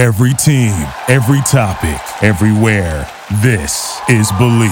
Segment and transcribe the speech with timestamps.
[0.00, 0.72] Every team,
[1.08, 3.06] every topic, everywhere.
[3.42, 4.70] This is Bleav.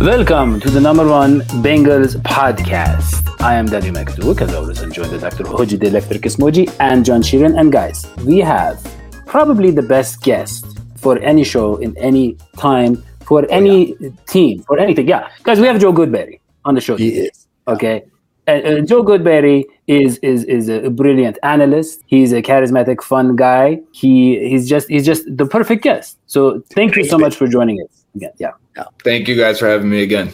[0.00, 3.40] Welcome to the number one Bengals podcast.
[3.40, 4.82] I am Daddy Maktouk, as always.
[4.82, 5.44] I'm joined by Dr.
[5.44, 7.56] Hoji the Electric Ismoji and John Sheeran.
[7.56, 8.82] And guys, we have
[9.24, 10.66] probably the best guest
[10.96, 13.94] for any show in any time, for any
[14.26, 15.06] team, for anything.
[15.06, 16.96] Yeah, guys, we have Joe Goodberry on the show.
[16.96, 17.46] He is.
[17.68, 18.04] Okay.
[18.46, 22.02] Uh, uh, Joe Goodberry is is is a brilliant analyst.
[22.06, 23.80] He's a charismatic, fun guy.
[23.92, 26.16] He he's just he's just the perfect guest.
[26.26, 28.32] So thank you so much for joining us again.
[28.38, 30.32] Yeah, Thank you guys for having me again.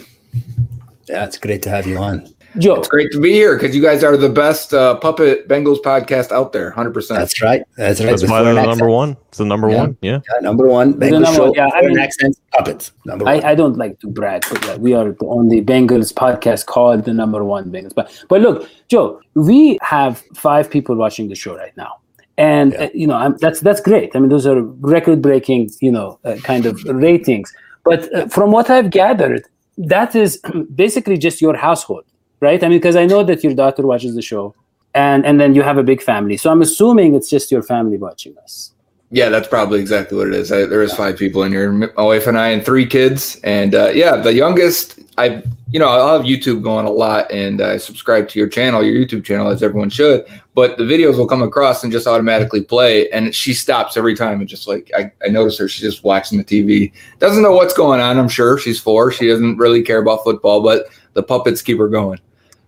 [1.09, 2.33] Yeah, it's great to have you on.
[2.59, 2.75] Joe.
[2.75, 6.31] It's great to be here because you guys are the best uh, puppet Bengals podcast
[6.31, 6.71] out there.
[6.71, 7.19] Hundred percent.
[7.19, 7.63] That's right.
[7.77, 8.07] That's right.
[8.11, 8.77] That's why they're the accent.
[8.77, 9.17] number one.
[9.29, 9.77] It's the number Yeah.
[9.77, 9.97] one.
[10.01, 10.19] Yeah.
[10.33, 10.93] Yeah, number one.
[10.93, 11.43] Bengals number show.
[11.45, 12.91] one, yeah, I mean- accents, puppets.
[13.05, 13.43] Number one.
[13.43, 17.05] I, I don't like to brag, but yeah, we are the only Bengals podcast called
[17.05, 17.93] the number one Bengals.
[17.95, 21.97] But but look, Joe, we have five people watching the show right now,
[22.37, 22.83] and Yeah.
[22.85, 24.15] uh, you know I'm, that's that's great.
[24.15, 27.53] I mean, those are record-breaking, you know, uh, kind of ratings.
[27.83, 29.43] But uh, from what I've gathered,
[29.77, 30.41] that is
[30.75, 32.05] basically just your household,
[32.45, 32.63] right?
[32.63, 34.55] I mean, because I know that your daughter watches the show,
[34.93, 37.97] and and then you have a big family, so I'm assuming it's just your family
[37.97, 38.75] watching us.
[39.11, 40.51] Yeah, that's probably exactly what it is.
[40.51, 43.39] I, there is five people in here, my wife and I, and three kids.
[43.43, 47.61] And uh, yeah, the youngest, I, you know, I'll have YouTube going a lot, and
[47.61, 50.25] I subscribe to your channel, your YouTube channel, as everyone should.
[50.55, 54.39] But the videos will come across and just automatically play, and she stops every time
[54.39, 57.73] and just like I, I notice her, she's just watching the TV, doesn't know what's
[57.73, 58.17] going on.
[58.17, 61.89] I'm sure she's four, she doesn't really care about football, but the puppets keep her
[61.89, 62.19] going.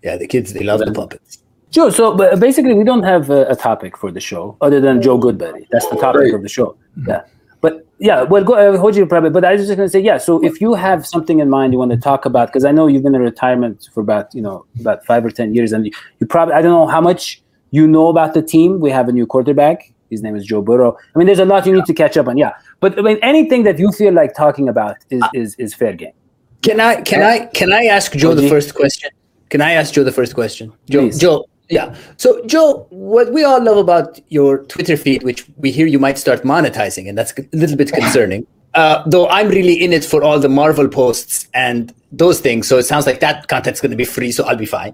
[0.03, 1.39] Yeah, the kids, they love the puppets.
[1.71, 1.91] Sure.
[1.91, 5.19] so but basically, we don't have a, a topic for the show other than Joe
[5.19, 5.67] Goodberry.
[5.71, 6.33] That's the topic Right.
[6.33, 6.77] of the show.
[7.07, 7.23] Yeah.
[7.61, 9.31] But yeah, well, go, uh, hold you probably.
[9.31, 10.17] But I was just going to say, yeah.
[10.17, 12.87] So if you have something in mind you want to talk about, because I know
[12.87, 15.91] you've been in retirement for about you know about five or ten years, and you,
[16.19, 18.79] you probably I don't know how much you know about the team.
[18.79, 19.91] We have a new quarterback.
[20.09, 20.95] His name is Joe Burrow.
[21.13, 22.37] I mean, there's a lot you need to catch up on.
[22.37, 22.53] Yeah.
[22.79, 26.13] But I mean, anything that you feel like talking about is is, is fair game.
[26.61, 29.09] Can I can I can I ask Joe the first question?
[29.49, 30.73] Can I ask Joe the first question?
[30.89, 31.19] Joe, Please.
[31.19, 31.95] Joe, yeah.
[32.17, 36.17] So Joe, what we all love about your Twitter feed, which we hear you might
[36.17, 38.45] start monetizing, and that's a little bit concerning.
[38.73, 42.77] Uh, though I'm really in it for all the Marvel posts and those things, so
[42.77, 44.93] it sounds like that content's going to be free, so I'll be fine.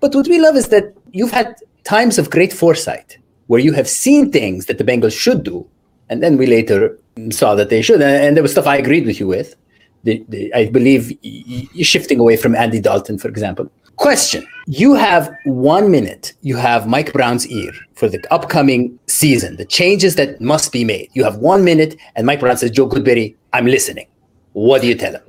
[0.00, 1.54] But what we love is that you've had
[1.84, 5.66] times of great foresight where you have seen things that the Bengals should do,
[6.08, 6.98] and then we later
[7.30, 8.00] saw that they should.
[8.02, 9.54] And, and there was stuff I agreed with you with.
[10.04, 13.70] The, the, I believe y- y- you're shifting away from Andy Dalton, for example.
[14.02, 16.32] Question You have one minute.
[16.40, 21.08] You have Mike Brown's ear for the upcoming season, the changes that must be made.
[21.12, 24.08] You have one minute, and Mike Brown says, Joe Goodberry, I'm listening.
[24.54, 25.22] What do you tell him?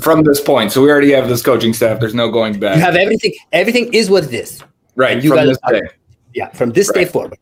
[0.00, 2.00] From this point, so we already have this coaching staff.
[2.00, 2.76] There's no going back.
[2.76, 3.34] You have everything.
[3.52, 4.62] Everything is what it is.
[4.96, 5.88] right and you from gotta- this day.
[6.32, 7.38] Yeah, from this day forward.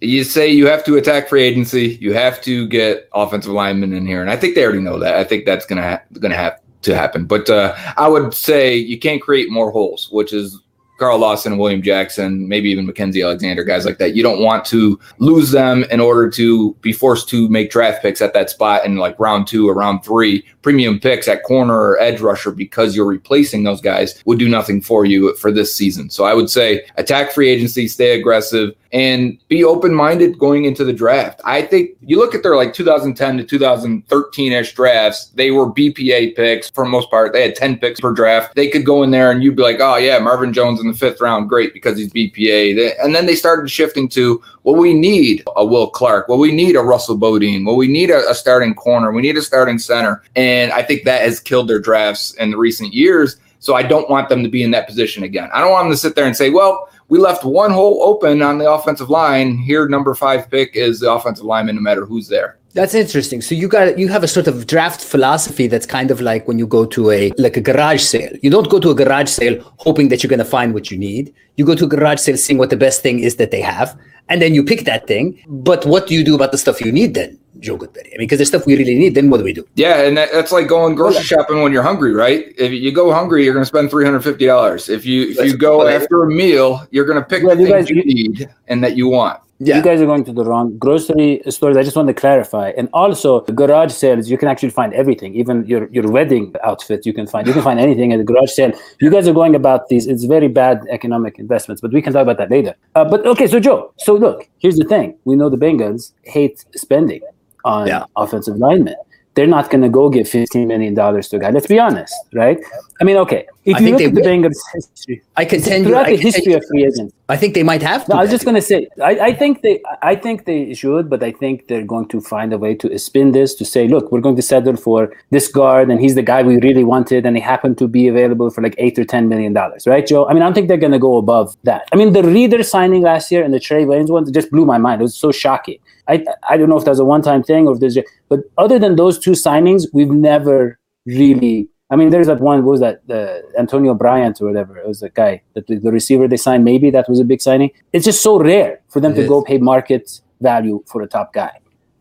[0.00, 1.98] you say you have to attack free agency.
[2.00, 5.16] You have to get offensive linemen in here, and I think they already know that.
[5.16, 7.26] I think that's gonna ha- gonna have to happen.
[7.26, 10.58] But uh, I would say you can't create more holes, which is
[10.96, 14.14] Carl Lawson, William Jackson, maybe even Mackenzie Alexander, guys like that.
[14.14, 18.22] You don't want to lose them in order to be forced to make draft picks
[18.22, 20.44] at that spot in like round two or round three.
[20.62, 24.80] Premium picks at corner or edge rusher because you're replacing those guys would do nothing
[24.80, 26.08] for you for this season.
[26.08, 30.84] So I would say attack free agency, stay aggressive, and be open minded going into
[30.84, 31.40] the draft.
[31.44, 36.36] I think you look at their like 2010 to 2013 ish drafts, they were BPA
[36.36, 37.32] picks for most part.
[37.32, 38.54] They had 10 picks per draft.
[38.54, 40.96] They could go in there and you'd be like, oh, yeah, Marvin Jones in the
[40.96, 42.94] fifth round, great because he's BPA.
[43.02, 46.28] And then they started shifting to, well, we need a Will Clark.
[46.28, 47.64] Well, we need a Russell Bodine.
[47.64, 49.12] Well, we need a, a starting corner.
[49.12, 50.22] We need a starting center.
[50.36, 53.36] And I think that has killed their drafts in the recent years.
[53.58, 55.48] So I don't want them to be in that position again.
[55.52, 58.42] I don't want them to sit there and say, well, we left one hole open
[58.42, 59.56] on the offensive line.
[59.56, 62.58] Here, number five pick is the offensive lineman, no matter who's there.
[62.74, 63.40] That's interesting.
[63.40, 66.58] So you got you have a sort of draft philosophy that's kind of like when
[66.58, 68.32] you go to a like a garage sale.
[68.42, 70.98] You don't go to a garage sale hoping that you're going to find what you
[70.98, 71.32] need.
[71.56, 73.96] You go to a garage sale seeing what the best thing is that they have,
[74.28, 75.40] and then you pick that thing.
[75.46, 78.06] But what do you do about the stuff you need then, Joe Goodberry?
[78.14, 79.14] I mean, because the stuff we really need.
[79.14, 79.66] Then what do we do?
[79.74, 82.52] Yeah, and that, that's like going grocery shopping when you're hungry, right?
[82.58, 84.88] If you go hungry, you're going to spend three hundred fifty dollars.
[84.88, 85.94] If you if That's you go right.
[86.00, 88.48] after a meal, you're going to pick Well, the you things guys- you you- need
[88.68, 89.40] and that you want.
[89.60, 89.76] Yeah.
[89.76, 91.76] You guys are going to the wrong grocery stores.
[91.76, 92.72] I just want to clarify.
[92.76, 97.06] And also, garage sales, you can actually find everything, even your, your wedding outfit.
[97.06, 98.72] You can find you can find anything at the garage sale.
[99.00, 100.08] You guys are going about these.
[100.08, 102.74] It's very bad economic investments, but we can talk about that later.
[102.96, 103.94] Uh, but okay, so Joe.
[103.96, 105.16] So look, here's the thing.
[105.24, 107.20] We know the Bengals hate spending
[107.64, 108.04] on Yeah.
[108.16, 108.96] offensive linemen.
[109.36, 111.50] they're not going to go give $15 million to a guy.
[111.50, 112.58] Let's be honest, right?
[113.00, 113.46] I mean, okay.
[113.64, 114.20] If I you look they at the.
[114.20, 117.80] Bengals history, I contend throughout I, the history of free agents, I think they might
[117.80, 118.10] have to.
[118.12, 121.08] no, I was just going to say, I, I think they, I think they should,
[121.08, 124.12] but I think they're going to find a way to spin this to say, look,
[124.12, 127.36] we're going to settle for this guard, and he's the guy we really wanted, and
[127.36, 130.26] he happened to be available for like eight or ten million dollars, right, Joe?
[130.26, 131.88] I mean, I don't think they're going to go above that.
[131.92, 134.76] I mean, the Reader signing last year and the Trey Waynes one just blew my
[134.76, 135.00] mind.
[135.00, 135.78] It was so shocking.
[136.06, 137.96] I, I don't know if that's a one-time thing or if there's,
[138.28, 141.70] but other than those two signings, we've never really.
[141.90, 142.64] I mean, there's that one.
[142.64, 143.06] What was that?
[143.06, 144.78] The Antonio Bryant or whatever.
[144.78, 146.64] It was the guy, that the, the receiver they signed.
[146.64, 147.70] Maybe that was a big signing.
[147.92, 149.28] It's just so rare for them It to is.
[149.28, 151.50] go pay market value for a top guy.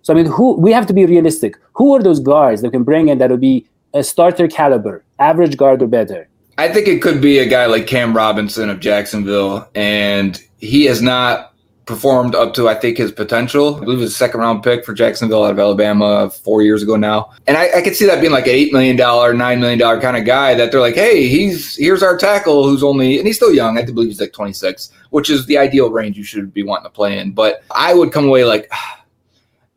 [0.01, 1.57] So I mean, who we have to be realistic.
[1.73, 5.57] Who are those guards that can bring in that will be a starter caliber, average
[5.57, 6.27] guard or better?
[6.57, 11.01] I think it could be a guy like Cam Robinson of Jacksonville, and he has
[11.01, 11.52] not
[11.85, 13.75] performed up to I think his potential.
[13.75, 16.81] I believe it was a second round pick for Jacksonville out of Alabama four years
[16.81, 19.59] ago now, and I, I could see that being like an eight million dollar, nine
[19.59, 23.17] million dollar kind of guy that they're like, hey, he's here's our tackle who's only
[23.17, 23.77] and he's still young.
[23.77, 26.85] I believe he's like twenty six, which is the ideal range you should be wanting
[26.85, 27.31] to play in.
[27.31, 28.71] But I would come away like.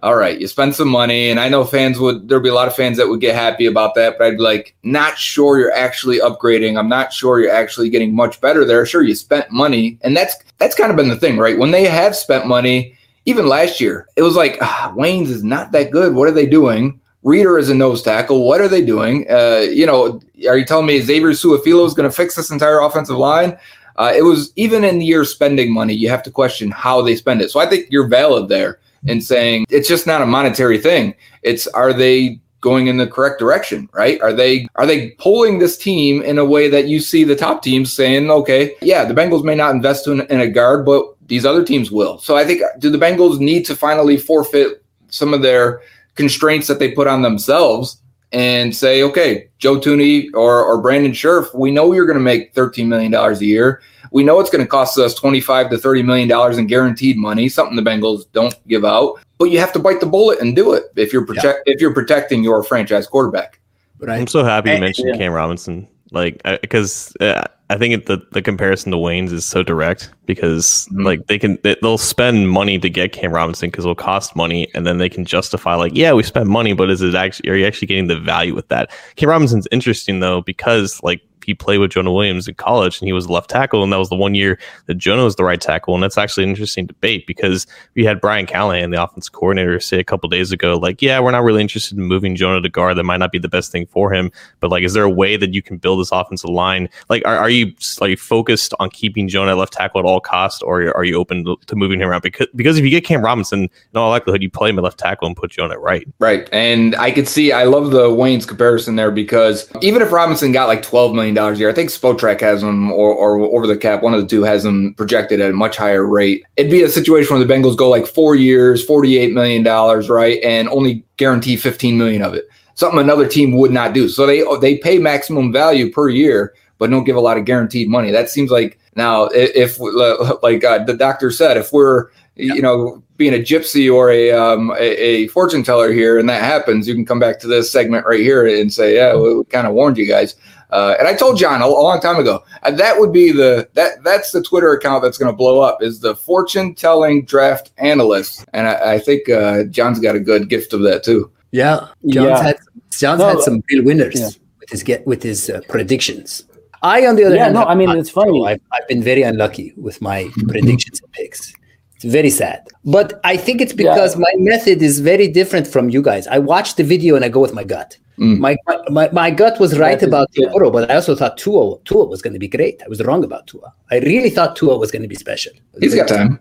[0.06, 2.68] all right, you spend some money, and I know fans would there'd be a lot
[2.68, 5.72] of fans that would get happy about that, but I'd be like, not sure you're
[5.72, 6.78] actually upgrading.
[6.78, 8.86] I'm not sure you're actually getting much better there.
[8.86, 11.58] Sure, you spent money, and that's that's kind of been the thing, right?
[11.58, 15.72] When they have spent money, even last year, it was like ah, Waynes is not
[15.72, 16.14] that good.
[16.14, 17.00] What are they doing?
[17.24, 18.46] Reader is a nose tackle.
[18.46, 19.28] What are they doing?
[19.28, 22.78] Uh, you know, are you telling me Xavier Su'a-Filo is going to fix this entire
[22.78, 23.58] offensive line?
[23.96, 27.16] Uh, it was even in the year spending money, you have to question how they
[27.16, 27.50] spend it.
[27.50, 31.14] So I think you're valid there in saying it's just not a monetary thing.
[31.42, 34.20] It's are they going in the correct direction, right?
[34.20, 37.62] Are they are they pulling this team in a way that you see the top
[37.62, 41.46] teams saying, okay, yeah, the Bengals may not invest in, in a guard, but these
[41.46, 42.18] other teams will.
[42.18, 45.80] So I think do the Bengals need to finally forfeit some of their
[46.14, 48.00] constraints that they put on themselves
[48.32, 52.54] and say, okay, Joe Thuney or, or Brandon Scherff, we know you're going to make
[52.54, 53.82] $13 million a year.
[54.10, 57.48] We know it's going to cost us 25 to 30 million dollars in guaranteed money,
[57.48, 59.18] something the Bengals don't give out.
[59.38, 61.92] But you have to bite the bullet and do it if you're protect if you're
[61.92, 63.60] protecting your franchise quarterback.
[63.98, 65.16] But I'm so happy you And- mentioned yeah.
[65.16, 69.62] Cam Robinson, like because uh, I think it, the the comparison to Waynes is so
[69.62, 71.04] direct because Mhm.
[71.04, 74.68] like they can they, they'll spend money to get Cam Robinson because it'll cost money,
[74.74, 77.56] and then they can justify like yeah we spent money, but is it actually are
[77.56, 78.90] you actually getting the value with that?
[79.16, 83.12] Cam Robinson's interesting though because like he played with Jonah Williams in college and he
[83.12, 85.94] was left tackle, and that was the one year that Jonah was the right tackle,
[85.94, 89.98] and that's actually an interesting debate because we had Brian Callahan, the offense coordinator, say
[90.00, 92.96] a couple days ago, like, yeah, we're not really interested in moving Jonah to guard.
[92.96, 95.36] That might not be the best thing for him, but like, is there a way
[95.36, 96.88] that you can build this offensive line?
[97.08, 97.72] Like, are, are you
[98.16, 101.76] focused on keeping Jonah left tackle at all costs, or are you open to, to
[101.76, 102.22] moving him around?
[102.22, 104.98] Because because if you get Cam Robinson, in all likelihood, you play him at left
[104.98, 106.06] tackle and put Jonah right.
[106.18, 106.48] Right.
[106.52, 110.66] And I could see I love the Waynes comparison there because even if Robinson got
[110.66, 113.76] like twelve million dollars a year, I think Spotrac has them, or, or over the
[113.76, 116.44] cap, one of the two has them projected at a much higher rate.
[116.56, 120.42] It'd be a situation where the Bengals go like four years, forty-eight million dollars, right?
[120.42, 122.48] And only guarantee fifteen million of it.
[122.74, 124.08] Something another team would not do.
[124.08, 127.88] So they they pay maximum value per year, but don't give a lot of guaranteed
[127.88, 128.10] money.
[128.10, 129.78] That seems like now if
[130.42, 134.70] like uh, the doctor said, if we're you know being a gypsy or a um
[134.72, 138.06] a, a fortune teller here and that happens, you can come back to this segment
[138.06, 140.34] right here and say, yeah, we, we kind of warned you guys.
[140.70, 143.68] Uh, and I told John a, a long time ago uh, that would be the
[143.74, 147.70] that that's the Twitter account that's going to blow up is the fortune telling draft
[147.78, 151.30] analyst, and I, I think uh, John's got a good gift of that too.
[151.52, 152.42] Yeah, John's Yeah.
[152.42, 152.56] had
[152.90, 154.30] John's No, had some real winners yeah.
[154.60, 156.44] with his get with his uh, predictions.
[156.82, 158.46] I, on the other Yeah, hand, no, I mean, it's funny.
[158.46, 161.52] I've, I've been very unlucky with my predictions and picks.
[161.96, 166.02] It's very sad, but I think it's because my method is very different from you
[166.02, 166.26] guys.
[166.26, 167.96] I watch the video and I go with my gut.
[168.18, 168.38] Mm.
[168.38, 168.56] My,
[168.90, 170.48] my my gut was right That is- about yeah.
[170.52, 172.82] Oro, but I also thought Tua Tua was going to be great.
[172.82, 173.72] I was wrong about Tua.
[173.90, 175.52] I really thought Tua was going to be special.
[175.80, 176.40] He's got time.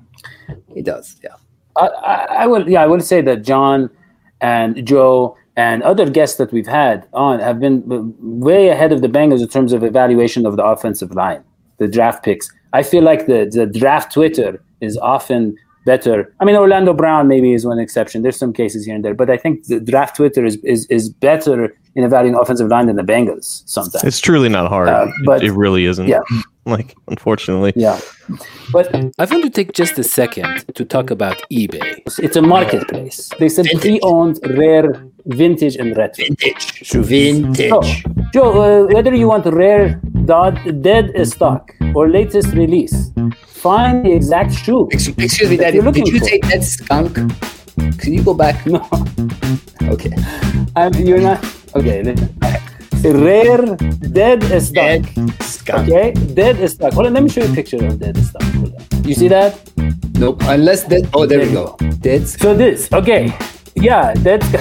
[0.73, 1.17] He does.
[1.23, 1.35] Yeah.
[1.75, 2.13] I, I,
[2.43, 3.89] I will, yeah, I will say that John
[4.39, 7.83] and Joe and other guests that we've had on have been
[8.19, 11.43] way ahead of the Bengals in terms of evaluation of the offensive line,
[11.77, 12.49] the draft picks.
[12.71, 16.33] I feel like the, the draft Twitter is often better.
[16.39, 18.21] I mean, Orlando Brown maybe is one exception.
[18.23, 21.09] There's some cases here and there, but I think the draft Twitter is, is, is
[21.09, 24.03] better in evaluating offensive line than the Bengals sometimes.
[24.03, 24.89] It's truly not hard.
[24.89, 26.07] Uh, but- it really isn't.
[26.07, 26.19] yeah.
[26.67, 27.73] Like, unfortunately.
[27.75, 27.99] yeah.
[28.71, 32.01] But I want to take just a second to talk about eBay.
[32.17, 33.29] it's a marketplace.
[33.37, 36.25] They said pre-owned, rare, vintage, and retro.
[36.25, 36.89] Vintage.
[36.91, 37.69] Vintage.
[37.69, 37.81] So,
[38.33, 43.11] Joe, uh, whether you want rare, dod, dead stock, or latest release,
[43.47, 44.87] find the exact shoe.
[44.91, 45.77] Excuse, excuse me, that Daddy.
[45.77, 46.25] you're Did looking you for.
[46.25, 47.15] say that skunk?
[47.99, 48.65] Can you go back?
[48.65, 48.81] No,
[49.83, 50.11] Okay.
[50.75, 51.39] I'm, you're not.
[51.75, 52.03] Okay.
[53.03, 53.75] Rare
[54.11, 54.73] dead stock.
[54.73, 55.05] Dead
[55.43, 55.89] skunk.
[55.89, 56.93] Okay, dead stock.
[56.93, 58.73] Hold on, let me show you a picture of dead on.
[59.05, 59.59] You see that?
[60.17, 60.41] Nope.
[60.47, 61.09] Unless dead.
[61.13, 61.75] Oh, there we go.
[61.99, 62.27] Dead.
[62.27, 62.41] skunk.
[62.41, 63.31] So this, okay,
[63.75, 64.45] yeah, that's.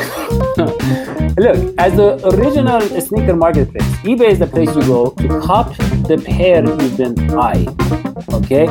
[1.36, 5.74] Look, as the original sneaker marketplace, eBay is the place you go to cop
[6.06, 8.03] the pair you've been eyeing.
[8.34, 8.66] Okay,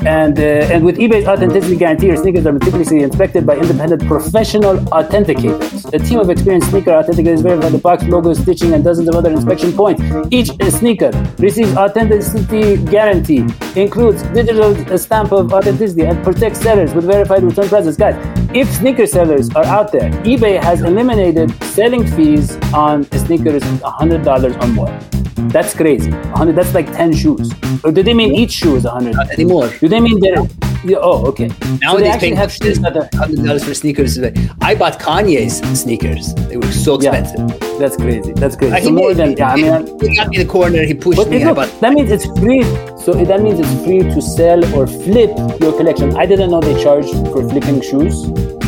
[0.00, 4.76] and uh, and with eBay's authenticity guarantee, your sneakers are meticulously inspected by independent professional
[4.98, 5.90] authenticators.
[5.94, 9.30] A team of experienced sneaker authenticators verify the box, logo, stitching, and dozens of other
[9.30, 10.02] inspection points.
[10.30, 17.42] Each sneaker receives authenticity guarantee, includes digital stamp of authenticity, and protects sellers with verified
[17.42, 17.96] return process.
[17.96, 18.16] Guys,
[18.54, 24.66] if sneaker sellers are out there, eBay has eliminated selling fees on sneakers $100 or
[24.68, 25.25] more.
[25.36, 26.10] That's crazy.
[26.10, 27.52] 100, that's like 10 shoes.
[27.84, 29.14] Or do they mean each shoe is 100?
[29.14, 29.68] Not anymore.
[29.80, 30.75] Do they mean that?
[30.84, 31.48] Yeah, oh, okay.
[31.80, 34.18] Now so they they actually have shoes that are, hundred dollars for sneakers.
[34.60, 36.34] I bought Kanye's sneakers.
[36.34, 37.40] They were so expensive.
[37.40, 38.32] yeah, that's crazy.
[38.32, 38.80] That's crazy.
[38.82, 39.52] So more than yeah.
[39.52, 40.82] I mean, he got me in the corner.
[40.82, 41.44] He pushed But me.
[41.44, 42.62] look, bought that means it's free.
[43.04, 45.30] So that means it's free to sell or flip
[45.60, 46.16] your collection.
[46.16, 48.24] I didn't know they charge for flipping shoes.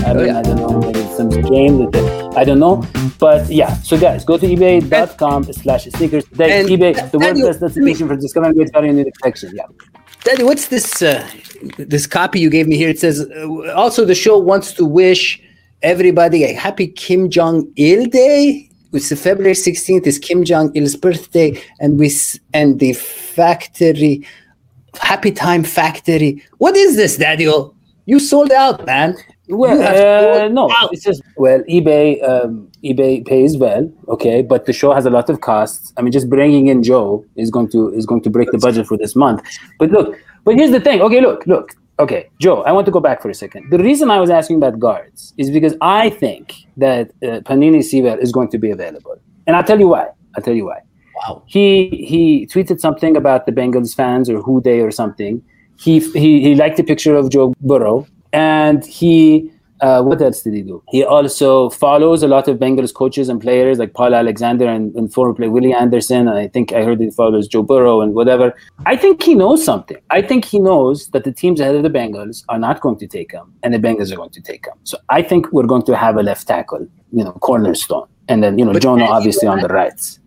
[0.07, 0.39] I, mean, oh, yeah.
[0.39, 0.81] I don't know.
[0.81, 2.85] Maybe it's some game that I don't know.
[3.19, 3.75] But yeah.
[3.83, 6.25] So guys, go to ebay.com slash sneakers.
[6.33, 9.55] That's eBay, the Daniel, WordPress destination for discovering great value in the collection.
[9.55, 9.65] Yeah.
[10.25, 11.01] Daddy, what's this?
[11.01, 11.27] Uh,
[11.79, 12.89] this copy you gave me here.
[12.89, 15.41] It says uh, also the show wants to wish
[15.83, 18.69] everybody a happy Kim Jong Il Day.
[18.93, 22.11] It's February sixteenth is Kim Jong Il's birthday, and we
[22.53, 24.27] and the factory,
[25.01, 26.43] Happy Time Factory.
[26.59, 27.47] What is this, Daddy?
[28.09, 29.19] You sold out, man.
[29.49, 30.95] Well, uh, no, out.
[30.95, 35.29] it's just well, eBay, um, eBay pays well, okay, but the show has a lot
[35.29, 35.93] of costs.
[35.95, 38.87] I mean, just bringing in Joe is going to is going to break the budget
[38.87, 39.43] for this month.
[39.79, 41.03] But look, but here's the thing.
[41.03, 41.75] Okay, look, look.
[41.99, 43.69] Okay, Joe, I want to go back for a second.
[43.71, 48.19] The reason I was asking about guards is because I think that uh, Penei Sewell
[48.19, 50.07] is going to be available, and I'll tell you why.
[50.35, 50.81] I'll tell you why.
[51.17, 51.43] Wow.
[51.45, 55.43] He he tweeted something about the Bengals fans or who they or something.
[55.79, 60.55] He he he liked the picture of Joe Burrow, and he uh, what else did
[60.55, 60.83] he do?
[60.89, 65.13] He also follows a lot of Bengals coaches and players like Paul Alexander and, and
[65.13, 66.27] former player Willie Anderson.
[66.29, 68.55] And I think I heard he follows Joe Burrow and whatever.
[68.87, 69.97] I think he knows something.
[70.11, 73.07] I think he knows that the teams ahead of the Bengals are not going to
[73.07, 74.75] take him, and the Bengals are going to take him.
[74.85, 78.59] So I think we're going to have a left tackle, you know, cornerstone, and then
[78.59, 79.75] you know But Jonah obviously on the that?
[79.75, 80.19] rights.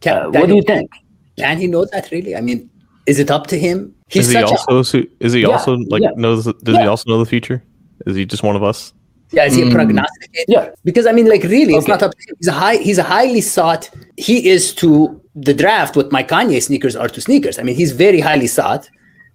[0.00, 0.90] Can, Uh, what do you think?
[1.38, 2.36] Can he know that really?
[2.36, 2.70] I mean,
[3.06, 3.94] is it up to him?
[4.12, 6.10] He's is he such a also is he Yeah, also like yeah.
[6.16, 7.62] knows does he also know the future?
[8.06, 8.92] Is he just one of us?
[9.30, 9.72] Yeah, is he a Mm.
[9.72, 10.44] prognosticator?
[10.48, 10.68] Yeah.
[10.84, 12.36] Because I mean, like, really, it's not up to him.
[12.38, 12.76] He's a high.
[12.76, 13.88] He's a highly sought.
[14.18, 17.58] He is to the draft what my Kanye sneakers are to sneakers.
[17.58, 18.90] I mean, he's very highly sought,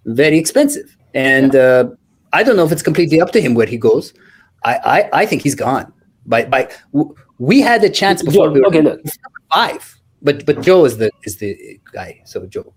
[0.06, 1.88] very expensive, and uh,
[2.32, 4.14] I don't know if it's completely up to him where he goes.
[4.64, 5.92] I I, I think he's gone.
[6.26, 9.00] By by, w- we had a chance before Joe, we were okay, look.
[9.52, 9.82] five,
[10.22, 12.20] but but Joe is the is the guy.
[12.24, 12.72] So Joe.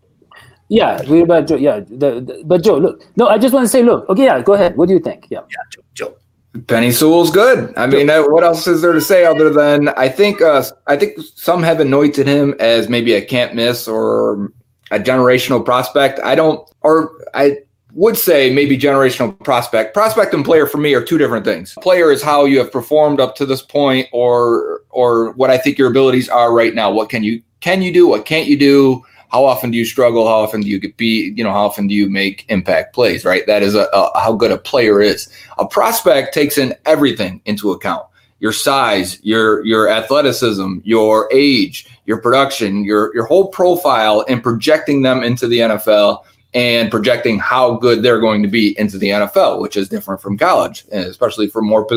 [0.71, 1.57] Yeah, we're about Joe.
[1.57, 3.03] Yeah, the, the, but Joe, look.
[3.17, 4.07] No, I just want to say, look.
[4.07, 4.77] Okay, yeah, go ahead.
[4.77, 5.27] What do you think?
[5.29, 5.41] Yeah.
[5.49, 5.81] Yeah, Joe.
[5.93, 6.15] Joe.
[6.59, 7.73] Penei Sewell's good.
[7.75, 10.95] I mean, uh, what else is there to say other than I think uh, I
[10.95, 14.53] think some have anointed him as maybe a can't miss or
[14.91, 16.21] a generational prospect.
[16.23, 17.57] I don't, or I
[17.93, 19.93] would say maybe generational prospect.
[19.93, 21.75] Prospect and player for me are two different things.
[21.81, 25.77] Player is how you have performed up to this point, or or what I think
[25.77, 26.91] your abilities are right now.
[26.91, 28.07] What can you can you do?
[28.07, 29.03] What can't you do?
[29.31, 30.27] How often do you struggle?
[30.27, 31.37] How often do you get beat?
[31.37, 33.23] You know, how often do you make impact plays?
[33.23, 33.45] Right.
[33.47, 35.29] That is a, a how good a player is.
[35.57, 38.05] A prospect takes in everything into account
[38.39, 45.03] your size, your your athleticism, your age, your production, your your whole profile, and projecting
[45.03, 46.23] them into the NFL
[46.53, 50.37] and projecting how good they're going to be into the NFL, which is different from
[50.37, 51.87] college, especially for more,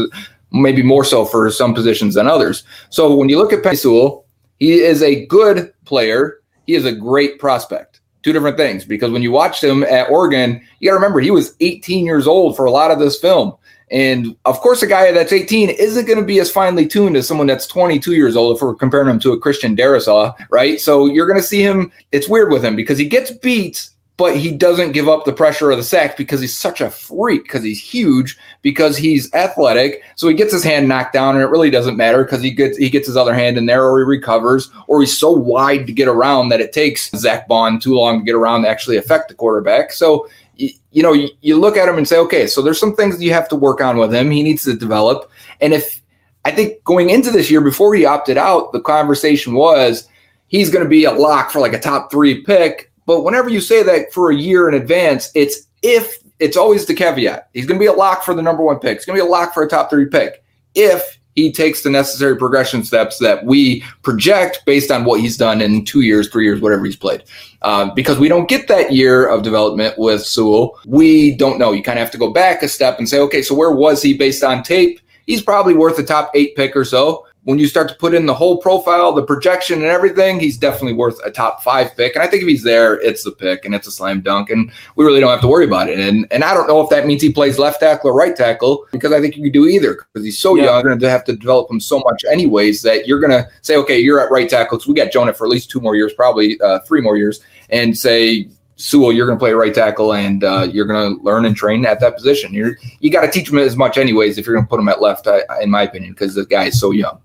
[0.53, 2.63] maybe more so for some positions than others.
[2.91, 4.25] So when you look at Penei Sewell,
[4.61, 6.41] he is a good player.
[6.67, 8.01] He is a great prospect.
[8.23, 11.31] Two different things because when you watched him at Oregon, you got to remember he
[11.31, 13.55] was 18 years old for a lot of this film.
[13.91, 17.29] And of course, a guy that's 18 isn't going to be as finely tuned as
[17.29, 20.81] someone that's 22 years old if we're comparing him to a Christian Darrisaw, right?
[20.81, 21.93] So you're going to see him.
[22.13, 25.71] It's weird with him because he gets beat, but he doesn't give up the pressure
[25.71, 30.03] of the sack because he's such a freak, because he's huge, because he's athletic.
[30.15, 32.77] So he gets his hand knocked down, and it really doesn't matter because he gets
[32.77, 35.93] he gets his other hand in there, or he recovers, or he's so wide to
[35.93, 39.29] get around that it takes Zach Bond too long to get around to actually affect
[39.29, 39.93] the quarterback.
[39.93, 42.95] So you, you know, you, you look at him and say, okay, so there's some
[42.95, 44.31] things you have to work on with him.
[44.31, 45.31] He needs to develop.
[45.61, 46.03] And if
[46.45, 50.09] I think going into this year before he opted out, the conversation was
[50.47, 52.91] he's going to be a lock for like a top three pick.
[53.07, 56.95] But whenever you say that for a year in advance, it's if it's always the
[56.95, 57.49] caveat.
[57.53, 58.99] He's going to be a lock for the number one pick.
[58.99, 60.43] He's going to be a lock for a top three pick
[60.75, 65.61] if he takes the necessary progression steps that we project based on what he's done
[65.61, 67.25] in two years, three years, whatever he's played.
[67.63, 71.73] Uh, because we don't get that year of development with Sewell, we don't know.
[71.73, 74.03] You kind of have to go back a step and say, okay, so where was
[74.03, 75.01] he based on tape?
[75.27, 78.27] He's probably worth a top eight pick or so when you start to put in
[78.27, 82.15] the whole profile, the projection, and everything, he's definitely worth a top five pick.
[82.15, 84.73] And I think if he's there, it's the pick and it's a slam dunk, and
[84.97, 85.99] we really don't have to worry about it.
[85.99, 88.87] And and I don't know if that means he plays left tackle or right tackle
[88.93, 90.65] because I think you could do either because he's so yeah.
[90.65, 93.99] young and to have to develop him so much anyways that you're gonna say, okay,
[93.99, 96.59] you're at right tackle because we got Jonah for at least two more years, probably
[96.63, 100.67] uh, three more years, and say Sewell, you're going to play right tackle, and uh,
[100.69, 102.53] you're going to learn and train at that position.
[102.53, 104.89] You're you got to teach him as much, anyways, if you're going to put him
[104.89, 107.21] at left, I, in my opinion, because the guy is so young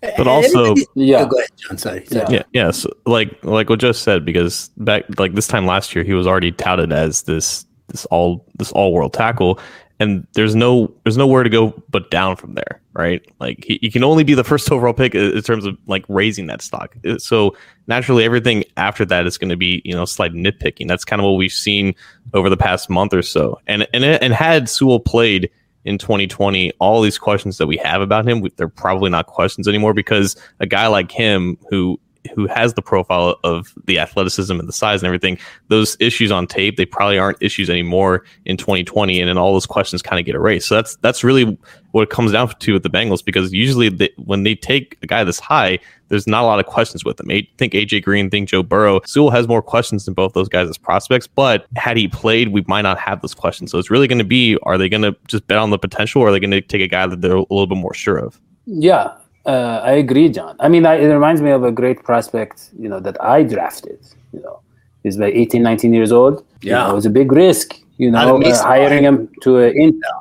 [0.00, 1.20] but also yeah.
[1.20, 2.34] oh, go ahead john sorry, sorry.
[2.34, 2.42] yeah.
[2.52, 6.14] Yeah so like like what just said because back like this time last year he
[6.14, 9.58] was already touted as this this all this all world tackle
[9.98, 13.24] and there's no there's nowhere to go but down from there right?
[13.38, 16.48] Like he, he can only be the first overall pick in terms of like raising
[16.48, 16.96] that stock.
[17.06, 20.88] Uh, so naturally everything after that is going to be you know slight nitpicking.
[20.88, 21.94] That's kind of what we've seen
[22.34, 23.58] over the past month or so.
[23.66, 25.48] And and and had Sewell played
[25.88, 29.94] in 2020, all these questions that we have about him, they're probably not questions anymore
[29.94, 31.98] because a guy like him who
[32.34, 36.46] who has the profile of the athleticism and the size and everything, those issues on
[36.46, 39.20] tape, they probably aren't issues anymore in 2020.
[39.20, 40.68] And then all those questions kind of get erased.
[40.68, 41.58] So that's that's really
[41.92, 45.06] what it comes down to with the Bengals because usually they, when they take a
[45.06, 47.30] guy this high, there's not a lot of questions with him.
[47.30, 49.00] I think AJ Green, think Joe Burrow.
[49.06, 52.64] Sewell has more questions than both those guys as prospects, but had he played, we
[52.66, 53.70] might not have those questions.
[53.70, 56.22] So it's really going to be: Are they going to just bet on the potential,
[56.22, 58.16] or are they going to take a guy that they're a little bit more sure
[58.16, 58.40] of?
[58.66, 59.14] Yeah,
[59.48, 60.56] uh, I agree, John.
[60.60, 63.98] I mean, I, it reminds me of a great prospect, you know, that I drafted.
[64.34, 64.60] You know,
[65.02, 66.44] he's like 18, 19 years old.
[66.60, 67.80] Yeah, you know, it was a big risk.
[67.96, 70.20] You know, uh, hiring him to an intern.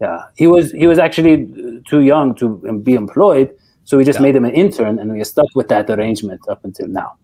[0.00, 2.48] Yeah, he was he was actually too young to
[2.84, 3.50] be employed,
[3.84, 4.24] so we just yeah.
[4.24, 7.16] made him an intern, and we are stuck with that arrangement up until now.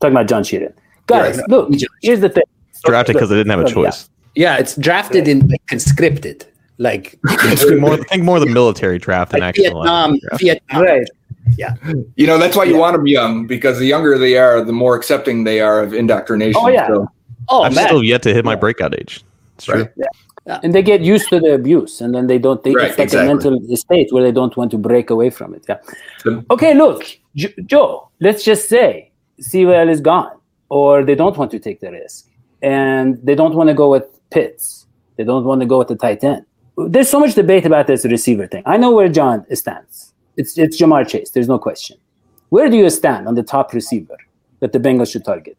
[0.00, 0.74] Talking about John Sheeran,
[1.06, 1.38] guys.
[1.38, 1.70] Yeah, look,
[2.02, 2.44] here's the thing.
[2.84, 4.08] Drafted because they didn't have a choice.
[4.34, 6.46] Yeah, it's drafted in like, conscripted.
[6.82, 7.18] Like
[7.56, 10.82] think more, think more of the military draft than like actual Vietnam, Vietnam.
[10.82, 11.08] Right.
[11.56, 11.76] Yeah.
[12.16, 12.80] You know, that's why you yeah.
[12.80, 16.60] want them young because the younger they are, the more accepting they are of indoctrination.
[16.62, 16.88] Oh, yeah.
[16.88, 17.08] So.
[17.48, 17.86] Oh, I'm man.
[17.86, 19.24] still yet to hit my breakout age.
[19.56, 19.84] It's right.
[19.84, 19.88] true.
[19.96, 20.06] Yeah.
[20.46, 20.58] Yeah.
[20.64, 22.60] And they get used to the abuse, and then they don't.
[22.64, 23.30] They, right, it's like exactly.
[23.30, 25.64] a mental state where they don't want to break away from it.
[25.68, 25.78] Yeah.
[26.18, 27.04] So, okay, look,
[27.36, 28.08] J- Joe.
[28.18, 30.36] Let's just say Sewell is gone,
[30.68, 32.28] or they don't want to take the risk,
[32.60, 34.86] and they don't want to go with Pitts.
[35.16, 36.44] They don't want to go with the tight end
[36.88, 38.62] there's so much debate about this receiver thing.
[38.66, 40.12] I know where John stands.
[40.36, 41.30] It's it's Ja'Marr Chase.
[41.30, 41.96] There's no question.
[42.48, 44.16] Where do you stand on the top receiver
[44.60, 45.56] that the Bengals should target?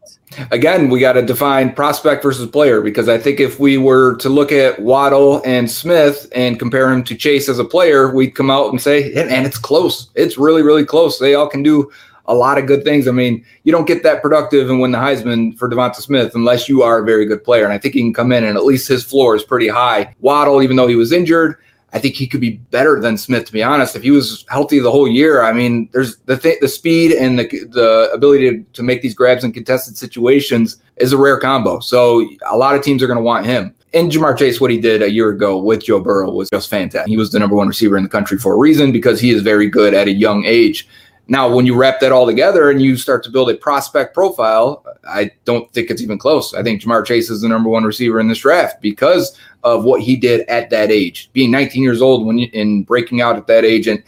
[0.50, 4.28] Again, we got to define prospect versus player because I think if we were to
[4.28, 8.50] look at Waddle and Smith and compare him to Chase as a player, we'd come
[8.50, 10.08] out and say, and it's close.
[10.14, 11.18] It's really, really close.
[11.18, 11.90] They all can do
[12.26, 13.06] a lot of good things.
[13.06, 16.68] I mean, you don't get that productive and win the Heisman for Devonta Smith unless
[16.68, 17.64] you are a very good player.
[17.64, 20.14] And I think he can come in and at least his floor is pretty high.
[20.20, 21.56] Waddle, even though he was injured,
[21.94, 23.46] I think he could be better than Smith.
[23.46, 26.58] To be honest, if he was healthy the whole year, I mean, there's the th-
[26.60, 31.12] the speed and the the ability to, to make these grabs in contested situations is
[31.12, 31.78] a rare combo.
[31.78, 33.72] So a lot of teams are going to want him.
[33.92, 37.08] And Ja'Marr Chase, what he did a year ago with Joe Burrow was just fantastic.
[37.08, 39.42] He was the number one receiver in the country for a reason because he is
[39.42, 40.88] very good at a young age.
[41.26, 44.84] Now, when you wrap that all together and you start to build a prospect profile,
[45.08, 46.52] I don't think it's even close.
[46.52, 50.02] I think Ja'Marr Chase is the number one receiver in this draft because of what
[50.02, 53.64] he did at that age, being 19 years old when in breaking out at that
[53.64, 54.02] age and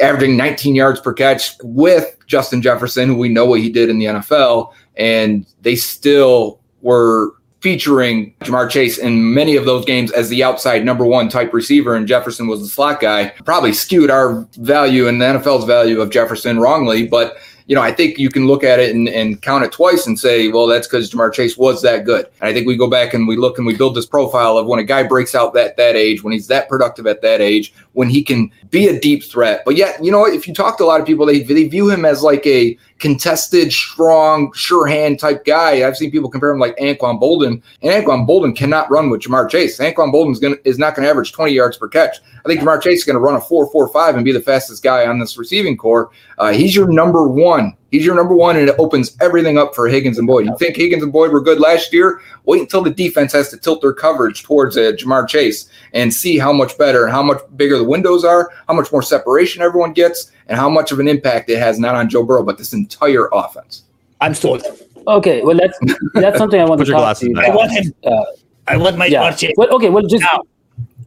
[0.00, 3.98] averaging 19 yards per catch with Justin Jefferson, who we know what he did in
[3.98, 10.28] the NFL, and they still were featuring Ja'Marr Chase in many of those games as
[10.28, 13.28] the outside number one type receiver, and Jefferson was the slot guy.
[13.44, 17.36] Probably skewed our value and the NFL's value of Jefferson wrongly, but
[17.72, 20.20] you know, I think you can look at it and, and count it twice and
[20.20, 22.26] say, well, that's because Ja'Marr Chase was that good.
[22.42, 24.66] And I think we go back and we look and we build this profile of
[24.66, 27.72] when a guy breaks out that that age, when he's that productive at that age,
[27.94, 29.62] when he can be a deep threat.
[29.64, 31.88] But yet, you know, if you talk to a lot of people, they they view
[31.88, 35.86] him as like a contested, strong, sure hand type guy.
[35.86, 39.48] I've seen people compare him like Anquan Boldin, and Anquan Boldin cannot run with Ja'Marr
[39.50, 39.78] Chase.
[39.78, 42.18] Anquan Boldin is not going to average 20 yards per catch.
[42.44, 45.06] I think Ja'Marr Chase is going to run a 4.45 and be the fastest guy
[45.06, 46.10] on this receiving corps.
[46.38, 47.61] Uh, he's your number one.
[47.90, 50.46] He's your number one, and it opens everything up for Higgins and Boyd.
[50.46, 52.20] You think Higgins and Boyd were good last year?
[52.44, 56.38] Wait until the defense has to tilt their coverage towards uh, Ja'Marr Chase and see
[56.38, 59.92] how much better and how much bigger the windows are, how much more separation everyone
[59.92, 62.72] gets, and how much of an impact it has not on Joe Burrow, but this
[62.72, 63.82] entire offense.
[64.20, 64.62] I'm sold.
[65.06, 65.78] Okay, well that's
[66.14, 67.32] that's something I want to talk to you.
[67.32, 67.44] about.
[67.44, 67.92] I want him.
[68.04, 68.24] Uh,
[68.68, 69.32] I want my Yeah.
[69.32, 69.54] Chase.
[69.56, 69.90] Well, okay.
[69.90, 70.42] Well, just Now.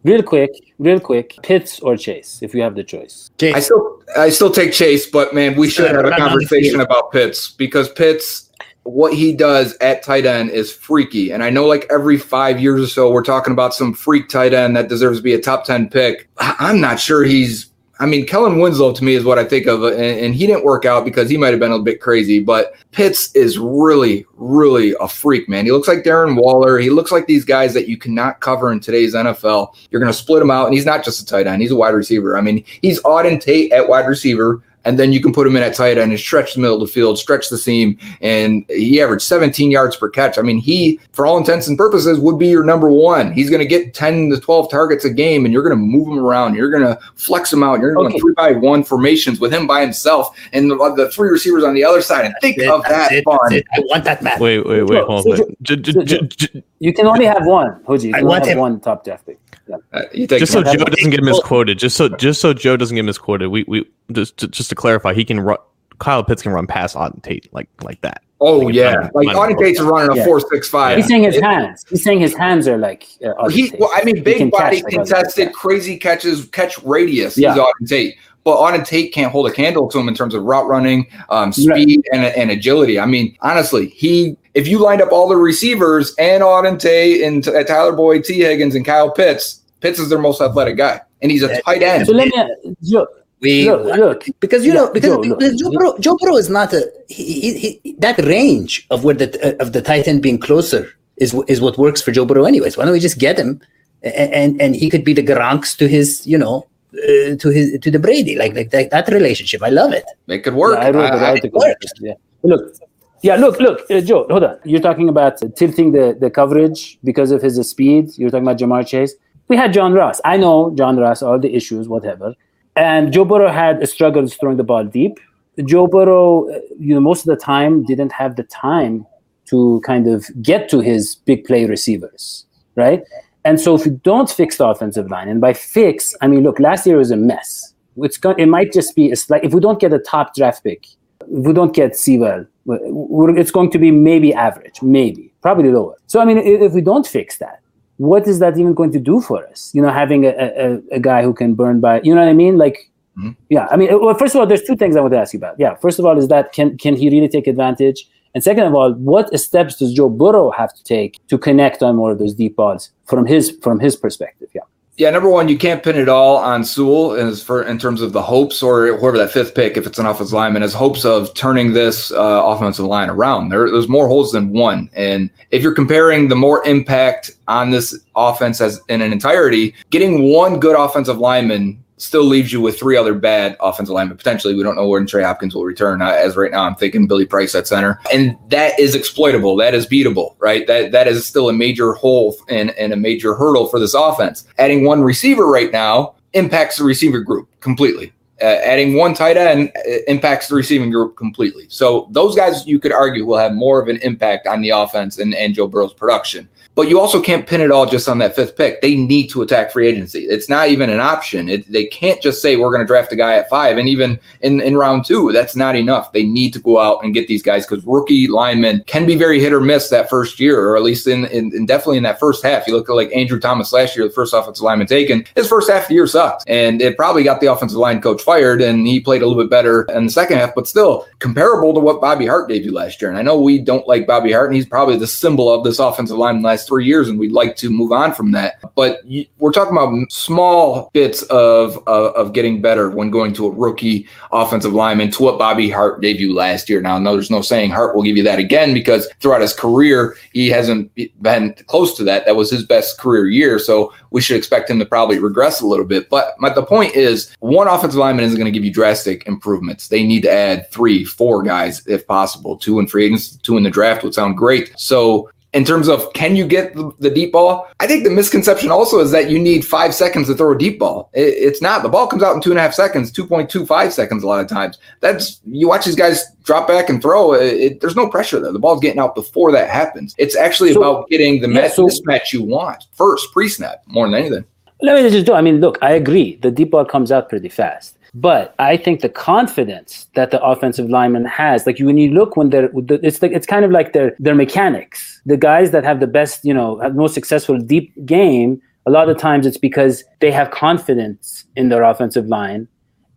[0.06, 1.36] Real quick, real quick.
[1.44, 3.32] Pitts or Chase, if you have the choice.
[3.38, 3.56] Chase.
[3.56, 6.30] I still I still take Chase, but man, we should have a run on the
[6.30, 8.52] conversation about Pitts because Pitts,
[8.84, 11.32] what he does at tight end is freaky.
[11.32, 14.54] And I know like every five years or so, we're talking about some freak tight
[14.54, 16.30] end that deserves to be a top 10 pick.
[16.38, 19.84] I'm not sure he's I mean, Kellen Winslow to me is what I think of,
[19.84, 22.40] and, and he didn't work out because he might have been a bit crazy.
[22.40, 25.66] But Pitts is really, really a freak, man.
[25.66, 26.78] He looks like Darren Waller.
[26.78, 29.76] He looks like these guys that you cannot cover in today's NFL.
[29.90, 31.76] You're going to split him out, and he's not just a tight end; he's a
[31.76, 32.38] wide receiver.
[32.38, 34.62] I mean, he's Auden Tate at wide receiver.
[34.86, 36.88] And then you can put him in at tight end and stretch the middle of
[36.88, 40.38] the field, stretch the seam, and he averaged 17 yards per catch.
[40.38, 43.34] I mean, he, for all intents and purposes, would be your number one.
[43.34, 46.08] He's going to get 10 to 12 targets a game, and you're going to move
[46.08, 46.56] him around.
[46.56, 47.80] You're going to flex him out.
[47.80, 48.18] You're going Okay.
[48.18, 51.74] to three by one formations with him by himself and the, the three receivers on
[51.74, 52.26] the other side.
[52.26, 53.38] And think That's of it, that that's it, fun.
[53.50, 53.66] that's it.
[53.74, 54.40] I want that man.
[54.40, 55.38] Wait, wait, wait, hold on.
[55.38, 58.04] So- J- j- so- j- j- You can only have one, Hoji.
[58.10, 58.62] You I can want only have him.
[58.62, 59.40] one top draft pick.
[59.68, 59.78] Yeah.
[59.94, 60.62] Uh, you take just so.
[60.64, 64.38] Joe doesn't get misquoted, just so just so Joe doesn't get misquoted, we we just
[64.38, 65.58] to, just to clarify, he can run.
[66.00, 68.22] Kyle Pitts can run past Auden Tate like like that.
[68.42, 68.96] oh, Like, yeah.
[68.96, 70.26] mine- Like, mine- Auden Tate's running a Yeah.
[70.26, 70.98] 4 6 5.
[70.98, 71.86] He's saying his hands.
[71.90, 73.08] He's saying his hands are like.
[73.26, 75.56] Uh, He, well, I mean, big can body, catch like contested, Tate.
[75.56, 77.38] crazy catches, catch radius.
[77.38, 77.54] Yeah.
[77.54, 78.16] He's Auden Tate.
[78.46, 81.52] But Auden Tate can't hold a candle to him in terms of route running, um,
[81.52, 83.00] speed, and, and agility.
[83.00, 87.46] I mean, honestly, he if you lined up all the receivers and Auden Tate and
[87.48, 91.32] uh, Tyler Boyd, Tee Higgins, and Kyle Pitts, Pitts is their most athletic guy, and
[91.32, 92.06] he's a That- tight end.
[92.06, 93.08] So let me, Joe,
[93.42, 94.26] We look, look.
[94.40, 95.40] because you Yeah, know because, Joe, look.
[95.40, 97.24] because Joe, Burrow, Joe Burrow is not a he,
[97.58, 101.34] he, he, that range of where the uh, of the tight end being closer is
[101.48, 102.78] is what works for Joe Burrow anyways.
[102.78, 103.60] Why don't we just get him
[104.04, 106.68] and and, and he could be the Gronks to his you know
[107.04, 109.62] uh, to his to the Brady like like that, that relationship.
[109.64, 110.06] I love it.
[110.28, 110.78] Make it could work.
[110.80, 111.64] Yeah, I wrote I- the I- article.
[112.00, 112.14] Yeah.
[112.44, 112.76] Look,
[113.24, 114.60] yeah, look, look, uh, Joe, hold on.
[114.66, 118.10] You're talking about tilting the, the coverage because of his speed.
[118.18, 119.16] You're talking about Ja'Marr Chase.
[119.48, 120.22] We had John Ross.
[120.26, 122.36] I know John Ross, all the issues, whatever.
[122.76, 125.20] And Joe Burrow had struggles throwing the ball deep.
[125.66, 129.08] Joe Burrow, uh, you know, most of the time didn't have the time
[129.46, 133.02] to kind of get to his big play receivers, right?
[133.46, 136.60] And so if you don't fix the offensive line, and by fix, I mean, look,
[136.60, 137.74] last year was a mess.
[137.98, 140.64] It's going, it might just be, it's like if we don't get a top draft
[140.64, 140.86] pick,
[141.22, 145.96] if we don't get Sewell, it's going to be maybe average, maybe, probably lower.
[146.08, 147.62] So, I mean, if, we don't fix that,
[147.98, 149.72] what is that even going to do for us?
[149.74, 152.34] You know, having a, a, a guy who can burn by, you know what I
[152.34, 152.58] mean?
[152.58, 153.34] Like, Mhm.
[153.50, 155.38] yeah, I mean, well, first of all, there's two things I want to ask you
[155.38, 155.56] about.
[155.58, 158.10] Yeah, first of all, is that can can he really take advantage?
[158.36, 161.96] And second of all, what steps does Joe Burrow have to take to connect on
[161.96, 164.50] more of those deep balls from his from his perspective?
[164.54, 164.62] Yeah.
[164.98, 168.14] Yeah, number one, you can't pin it all on Sewell as for in terms of
[168.14, 171.34] the hopes or whoever that fifth pick, if it's an offensive lineman, as hopes of
[171.34, 173.50] turning this uh, offensive line around.
[173.50, 178.00] There, there's more holes than one, and if you're comparing the more impact on this
[178.16, 182.98] offense as in an entirety, getting one good offensive lineman still leaves you with three
[182.98, 184.18] other bad offensive linemen.
[184.18, 186.02] Potentially, we don't know when Trey Hopkins will return.
[186.02, 189.56] Uh, as right now, I'm thinking Billy Price at center, and that is exploitable.
[189.56, 190.68] That is beatable, right?
[190.68, 194.46] That that is still a major hole and, and a major hurdle for this offense.
[194.58, 198.12] Adding one receiver right now impacts the receiver group completely.
[198.42, 201.66] Uh, adding one tight end uh, impacts the receiving group completely.
[201.70, 205.20] So those guys, you could argue, will have more of an impact on the offense
[205.20, 206.50] and, and Joe Burrow's production.
[206.76, 208.82] But you also can't pin it all just on that fifth pick.
[208.82, 210.26] They need to attack free agency.
[210.26, 211.48] It's not even an option.
[211.48, 213.78] It, they can't just say we're going to draft a guy at five.
[213.78, 216.12] And even in, in round two, that's not enough.
[216.12, 219.40] They need to go out and get these guys because rookie linemen can be very
[219.40, 222.20] hit or miss that first year, or at least in, in, in definitely in that
[222.20, 222.68] first half.
[222.68, 225.26] You look at like Andrew Thomas last year, the first offensive lineman taken.
[225.36, 228.22] His first half of the year sucked, and it probably got the offensive line coach
[228.26, 231.74] fired, and he played a little bit better in the second half, but still comparable
[231.74, 233.10] to what Bobby Hart gave you last year.
[233.10, 235.80] And I know we don't like Bobby Hart, and he's probably the symbol of this
[235.80, 238.56] offensive line in the last three years, and we'd like to move on from that.
[238.76, 239.02] But
[239.38, 244.08] we're talking about small bits of, of of getting better when going to a rookie
[244.32, 246.82] offensive lineman to what Bobby Hart gave you last year.
[246.82, 250.16] Now, no, there's no saying Hart will give you that again because throughout his career,
[250.34, 252.26] he hasn't been close to that.
[252.26, 253.60] That was his best career year.
[253.60, 256.10] So we should expect him to probably regress a little bit.
[256.10, 259.88] But my, the point is, one offensive lineman isn't going to give you drastic improvements.
[259.90, 262.58] They need to add three, four guys if possible.
[262.58, 264.74] Two in free agents, two in the draft would sound great.
[264.78, 267.66] So in terms of can you get the, deep ball?
[267.80, 270.80] I think the misconception also is that you need five seconds to throw a deep
[270.80, 271.10] ball.
[271.14, 271.82] It's not.
[271.82, 274.50] The ball comes out in two and a half seconds, 2.25 seconds a lot of
[274.50, 274.78] times.
[275.00, 277.34] That's you watch these guys drop back and throw.
[277.34, 278.52] It, there's no pressure there.
[278.52, 280.14] The ball's getting out before that happens.
[280.18, 283.82] It's actually So- about getting the yeah, match, so- mismatch you want first, pre snap,
[283.88, 284.44] more than anything.
[284.82, 285.34] Let me just do.
[285.34, 286.36] I mean, look, I agree.
[286.42, 287.95] The deep ball comes out pretty fast.
[288.18, 292.50] But I think the confidence that the offensive lineman has, like when you look when
[292.50, 295.22] they're, it's like it's kind of like their their mechanics.
[295.26, 298.62] The guys that have the best, you know, have most successful deep game.
[298.88, 302.68] A lot of times it's because they have confidence in their offensive line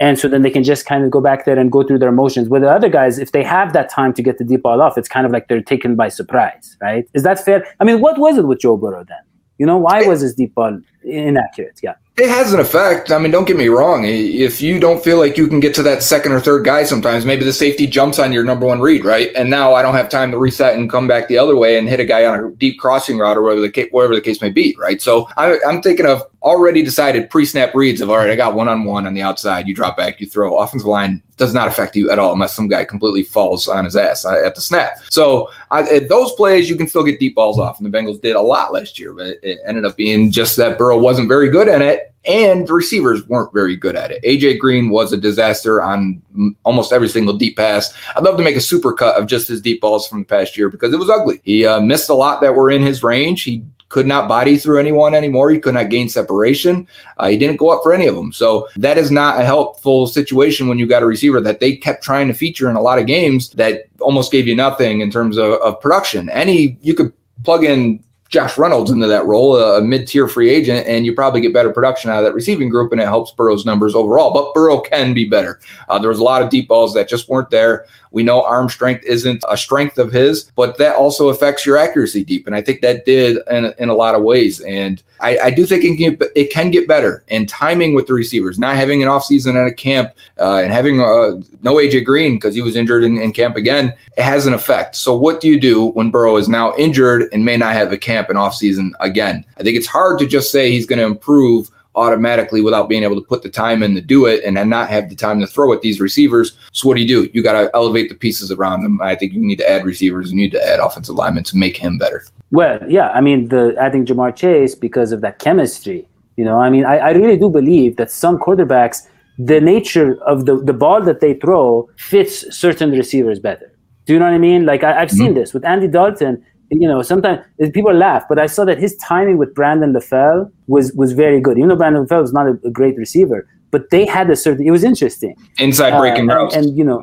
[0.01, 2.13] and so then they can just kind of go back there and go through their
[2.13, 2.49] motions.
[2.49, 4.97] With the other guys, if they have that time to get the deep ball off,
[4.97, 7.09] it's kind of like they're taken by surprise, right?
[7.15, 7.67] Is that fair?
[7.81, 9.19] I mean, what was it with Joe Burrow then?
[9.59, 11.81] You know, why was his deep ball inaccurate?
[11.83, 11.95] Yeah.
[12.20, 13.12] It has an effect.
[13.12, 14.04] I mean, don't get me wrong.
[14.04, 17.24] If you don't feel like you can get to that second or third guy sometimes,
[17.24, 19.31] maybe the safety jumps on your number one read, right?
[19.37, 21.88] And now I don't have time to reset and come back the other way and
[21.88, 24.42] hit a guy on a deep crossing route or whatever the case, whatever the case
[24.42, 25.00] may be, right?
[25.00, 28.68] So I, I'm thinking of already decided pre-snap reads of all right, I got one
[28.68, 29.66] on one on the outside.
[29.66, 30.59] You drop back, you throw.
[30.59, 33.96] Offensive line does not affect you at all unless some guy completely falls on his
[33.96, 34.98] ass uh, at the snap.
[35.11, 38.20] So I, at those plays, you can still get deep balls off, and the Bengals
[38.20, 41.48] did a lot last year, but it ended up being just that Burrow wasn't very
[41.48, 44.22] good at it and the receivers weren't very good at it.
[44.22, 46.20] AJ Green was a disaster on
[46.64, 47.94] almost every single deep pass.
[48.14, 50.57] I'd love to make a super cut of just his deep balls from the past
[50.57, 51.40] year because it was ugly.
[51.44, 53.44] He uh, missed a lot that were in his range.
[53.44, 55.51] He could not body through anyone anymore.
[55.51, 56.87] He could not gain separation.
[57.16, 58.33] Uh, he didn't go up for any of them.
[58.33, 62.05] So that is not a helpful situation when you got a receiver that they kept
[62.05, 65.38] trying to feature in a lot of games that almost gave you nothing in terms
[65.38, 66.29] of, of production.
[66.29, 67.12] Any you could
[67.44, 71.55] plug in Josh Reynolds into that role, a mid-tier free agent, and you probably get
[71.55, 74.35] better production out of that receiving group, and it helps Burrow's numbers overall.
[74.35, 75.61] But Burrow can be better.
[75.88, 77.87] Uh, there was a lot of deep balls that just weren't there.
[78.11, 82.25] We know arm strength isn't a strength of his, but that also affects your accuracy
[82.25, 84.61] deep, and I think that did in, in a lot of ways.
[84.61, 87.25] And I, I do think it can, get, it can get better.
[87.29, 91.01] And timing with the receivers, not having an offseason at a camp, uh, and having
[91.01, 94.55] uh, no AJ Green because he was injured in, in camp again, it has an
[94.55, 94.97] effect.
[94.97, 97.99] So what do you do when Burrow is now injured and may not have a
[97.99, 99.44] camp and offseason again?
[99.59, 103.17] I think it's hard to just say he's going to improve automatically without being able
[103.17, 105.47] to put the time in to do it and then not have the time to
[105.47, 106.57] throw at these receivers.
[106.73, 107.31] So what do you do?
[107.33, 109.01] You got to elevate the pieces around them.
[109.01, 110.31] I think you need to add receivers.
[110.31, 112.25] You need to add offensive linemen to make him better.
[112.51, 113.11] Well, yeah.
[113.11, 116.09] I mean, the adding Ja'Marr Chase because of that chemistry.
[116.37, 119.09] You know, I mean, I, I really do believe that some quarterbacks,
[119.39, 123.73] the nature of the, the ball that they throw fits certain receivers better.
[124.07, 124.65] Do you know what I mean?
[124.65, 125.35] Like I, have seen mm-hmm.
[125.35, 129.38] this with Andy Dalton you know, sometimes people laugh, but I saw that his timing
[129.38, 131.57] with Brandon LaFell was was very good.
[131.57, 134.66] Even though Brandon LaFell was not a, a great receiver, but they had a certain.
[134.66, 135.35] It was interesting.
[135.59, 137.02] Inside breaking uh, routes, and, and, you know,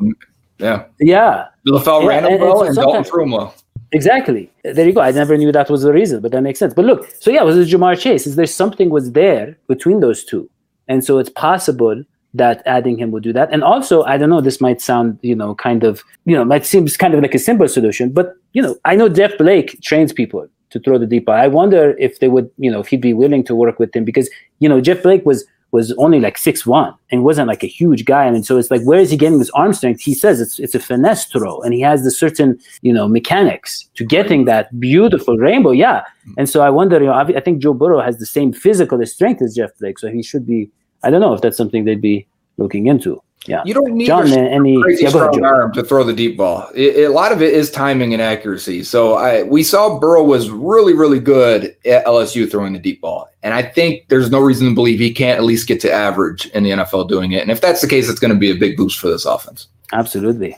[0.60, 1.48] yeah, yeah.
[1.68, 3.56] LaFell ran him well, and, and, Dalton threw him well.
[3.92, 4.52] Exactly.
[4.64, 5.02] There you go.
[5.02, 6.74] I never knew that was the reason, but that makes sense.
[6.74, 8.28] But look, so yeah, was it was Ja'Marr Chase.
[8.28, 10.50] Is there something was there between those two,
[10.88, 12.04] and so it's possible
[12.36, 13.52] that adding him would do that.
[13.52, 16.66] And also, I don't know, this might sound, you know, kind of, you know, might
[16.66, 20.14] seem kind of like a simple solution, but, you know, I know Jeff Blake trains
[20.14, 21.36] people to throw the deep ball.
[21.36, 24.04] I wonder if they would, you know, if he'd be willing to work with him
[24.04, 27.68] because, you know, Jeff Blake was was only like six one and wasn't like a
[27.68, 28.26] huge guy.
[28.26, 30.00] I mean, so it's like, where is he getting this arm strength?
[30.00, 33.90] He says it's it's a finesse throw, and he has the certain you know mechanics
[33.96, 35.72] to getting that beautiful rainbow.
[35.72, 36.34] Yeah, mm.
[36.38, 39.06] and so I wonder, you know, I, I think Joe Burrow has the same physical
[39.06, 40.72] strength as Jeff Blake, so he should be
[41.06, 43.22] I don't know if that's something they'd be looking into.
[43.48, 46.68] Yeah, you don't need John, any crazy yeah, strong arm to throw the deep ball.
[46.74, 48.84] It, it, a lot of it is timing and accuracy.
[48.84, 53.30] So I we saw Burrow was really really good at LSU throwing the deep ball,
[53.44, 56.48] and I think there's no reason to believe he can't at least get to average
[56.48, 57.44] in the NFL doing it.
[57.44, 59.68] And if that's the case, it's going to be a big boost for this offense.
[59.94, 60.58] Absolutely,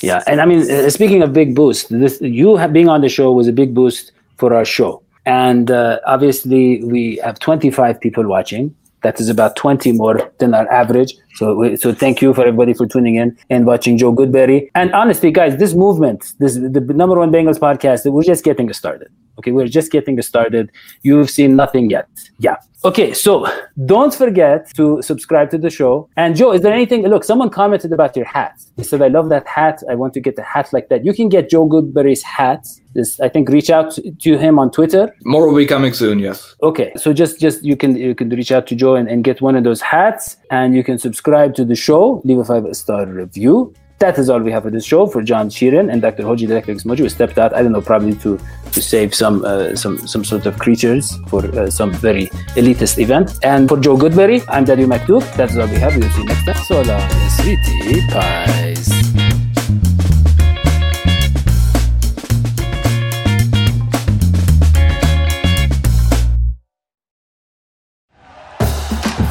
[0.00, 0.24] yeah.
[0.26, 3.30] And I mean, uh, speaking of big boost, this you have, being on the show
[3.30, 5.02] was a big boost for our show.
[5.24, 10.68] And uh, obviously, we have 25 people watching that is about 20 more than our
[10.72, 11.14] average.
[11.34, 14.68] So, so thank you for everybody for tuning in and watching Joe Goodberry.
[14.74, 19.08] And honestly, guys, this movement, this the number one Bengals podcast, we're just getting started.
[19.38, 20.70] Okay, we're just getting started.
[21.02, 22.08] You've seen nothing yet.
[22.38, 22.56] Yeah.
[22.84, 23.46] Okay, so
[23.84, 26.08] don't forget to subscribe to the show.
[26.16, 27.02] And Joe, is there anything?
[27.08, 28.54] Look, someone commented about your hat.
[28.76, 29.82] They said, "I love that hat.
[29.90, 32.66] I want to get a hat like that." You can get Joe Goodberry's hat.
[32.94, 35.14] Just, I think, reach out to him on Twitter.
[35.24, 36.18] More will be coming soon.
[36.18, 36.54] Yes.
[36.62, 39.40] Okay, so just, just you can you can reach out to Joe and, and get
[39.40, 42.22] one of those hats, and you can subscribe to the show.
[42.24, 45.06] Leave a five star review that is all we have for this show.
[45.06, 46.24] For John Sheeran and Dr.
[46.24, 47.54] Hoji Electric Moji, we stepped out.
[47.54, 48.38] I don't know, probably to
[48.72, 52.26] to save some uh, some some sort of creatures for uh, some very
[52.60, 53.32] elitist event.
[53.42, 55.22] And for Joe Goodberry, I'm Daddy Maktoub.
[55.36, 55.96] That's all we have.
[55.96, 56.64] We'll see you next time.
[56.64, 59.13] So long, sweetie pies.